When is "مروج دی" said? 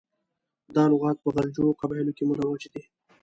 2.29-2.83